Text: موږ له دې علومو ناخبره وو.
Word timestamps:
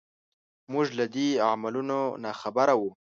موږ 0.71 0.87
له 0.97 1.05
دې 1.13 1.27
علومو 1.47 2.01
ناخبره 2.23 2.73
وو. 2.79 2.89